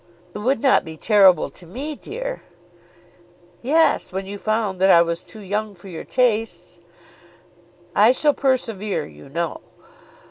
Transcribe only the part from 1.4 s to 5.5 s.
to me, dear." "Yes; when you found that I was too